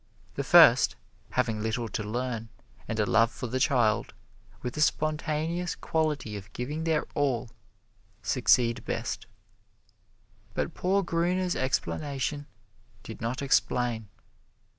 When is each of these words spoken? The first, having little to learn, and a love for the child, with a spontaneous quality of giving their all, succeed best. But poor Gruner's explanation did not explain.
The 0.33 0.43
first, 0.43 0.95
having 1.29 1.61
little 1.61 1.87
to 1.87 2.01
learn, 2.01 2.49
and 2.87 2.99
a 2.99 3.05
love 3.05 3.29
for 3.29 3.45
the 3.45 3.59
child, 3.59 4.15
with 4.63 4.75
a 4.75 4.81
spontaneous 4.81 5.75
quality 5.75 6.35
of 6.35 6.51
giving 6.53 6.85
their 6.85 7.03
all, 7.13 7.51
succeed 8.23 8.83
best. 8.83 9.27
But 10.55 10.73
poor 10.73 11.03
Gruner's 11.03 11.55
explanation 11.55 12.47
did 13.03 13.21
not 13.21 13.43
explain. 13.43 14.07